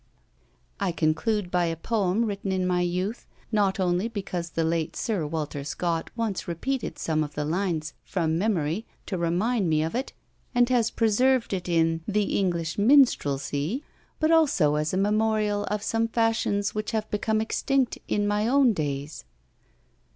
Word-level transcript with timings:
I 0.79 0.91
conclude 0.91 1.51
by 1.51 1.65
a 1.65 1.75
poem, 1.75 2.25
written 2.25 2.51
in 2.51 2.65
my 2.65 2.81
youth, 2.81 3.27
not 3.51 3.79
only 3.79 4.07
because 4.07 4.49
the 4.49 4.63
late 4.63 4.95
Sir 4.95 5.27
Walter 5.27 5.63
Scott 5.63 6.09
once 6.15 6.47
repeated 6.47 6.97
some 6.97 7.23
of 7.23 7.35
the 7.35 7.45
lines, 7.45 7.93
from 8.03 8.35
memory, 8.35 8.87
to 9.05 9.15
remind 9.19 9.69
me 9.69 9.83
of 9.83 9.93
it, 9.93 10.13
and 10.55 10.67
has 10.69 10.89
preserved 10.89 11.53
it 11.53 11.69
in 11.69 12.01
"The 12.07 12.39
English 12.39 12.79
Minstrelsy," 12.79 13.83
but 14.19 14.31
also 14.31 14.73
as 14.73 14.91
a 14.91 14.97
memorial 14.97 15.65
of 15.65 15.83
some 15.83 16.07
fashions 16.07 16.73
which 16.73 16.93
have 16.93 17.07
become 17.11 17.39
extinct 17.39 17.99
in 18.07 18.25
my 18.27 18.47
own 18.47 18.73
days. 18.73 19.23